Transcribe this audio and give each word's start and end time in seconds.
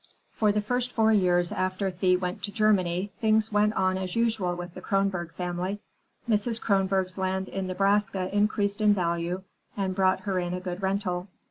III 0.03 0.09
For 0.31 0.51
the 0.51 0.61
first 0.61 0.91
four 0.93 1.13
years 1.13 1.51
after 1.51 1.91
Thea 1.91 2.17
went 2.17 2.41
to 2.41 2.51
Germany 2.51 3.11
things 3.21 3.51
went 3.51 3.75
on 3.75 3.99
as 3.99 4.15
usual 4.15 4.55
with 4.55 4.73
the 4.73 4.81
Kronborg 4.81 5.31
family. 5.33 5.79
Mrs. 6.27 6.59
Kronborg's 6.59 7.19
land 7.19 7.47
in 7.47 7.67
Nebraska 7.67 8.27
increased 8.35 8.81
in 8.81 8.95
value 8.95 9.43
and 9.77 9.93
brought 9.93 10.21
her 10.21 10.39
in 10.39 10.55
a 10.55 10.59
good 10.59 10.81
rental. 10.81 11.27